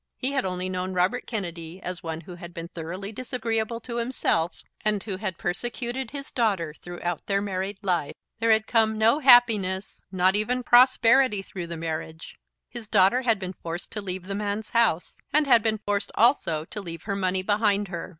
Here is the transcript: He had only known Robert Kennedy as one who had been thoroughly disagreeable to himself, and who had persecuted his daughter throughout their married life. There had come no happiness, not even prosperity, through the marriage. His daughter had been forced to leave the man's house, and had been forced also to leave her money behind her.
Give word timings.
He 0.17 0.31
had 0.31 0.45
only 0.45 0.67
known 0.67 0.93
Robert 0.95 1.27
Kennedy 1.27 1.79
as 1.79 2.01
one 2.01 2.21
who 2.21 2.33
had 2.33 2.55
been 2.55 2.69
thoroughly 2.69 3.11
disagreeable 3.11 3.79
to 3.81 3.97
himself, 3.97 4.63
and 4.83 5.03
who 5.03 5.17
had 5.17 5.37
persecuted 5.37 6.09
his 6.09 6.31
daughter 6.31 6.73
throughout 6.73 7.23
their 7.27 7.39
married 7.39 7.77
life. 7.83 8.15
There 8.39 8.49
had 8.49 8.65
come 8.65 8.97
no 8.97 9.19
happiness, 9.19 10.01
not 10.11 10.35
even 10.35 10.63
prosperity, 10.63 11.43
through 11.43 11.67
the 11.67 11.77
marriage. 11.77 12.35
His 12.67 12.87
daughter 12.87 13.21
had 13.21 13.37
been 13.37 13.53
forced 13.53 13.91
to 13.91 14.01
leave 14.01 14.25
the 14.25 14.33
man's 14.33 14.71
house, 14.71 15.19
and 15.31 15.45
had 15.45 15.61
been 15.61 15.77
forced 15.77 16.11
also 16.15 16.65
to 16.65 16.81
leave 16.81 17.03
her 17.03 17.15
money 17.15 17.43
behind 17.43 17.89
her. 17.89 18.09